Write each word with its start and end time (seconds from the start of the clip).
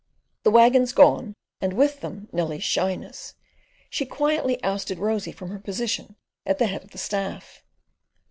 The 0.41 0.49
waggons 0.49 0.93
gone, 0.93 1.35
and 1.61 1.73
with 1.73 1.99
them 2.01 2.27
Nellie's 2.31 2.63
shyness, 2.63 3.35
she 3.87 4.03
quietly 4.03 4.57
ousted 4.63 4.97
Rosy 4.97 5.31
from 5.31 5.51
her 5.51 5.59
position 5.59 6.15
at 6.43 6.57
the 6.57 6.65
head 6.65 6.83
of 6.83 6.89
the 6.89 6.97
staff. 6.97 7.61